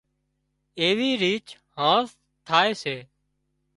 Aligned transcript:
ايوي 0.83 1.11
ريچ 1.21 1.47
هانز 1.77 2.09
ٿائي 2.47 2.71
سي 2.81 2.97